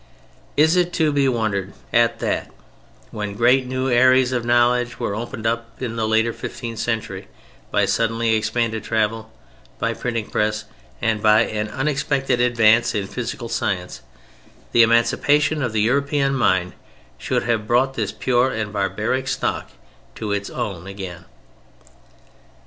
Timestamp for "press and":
10.31-11.21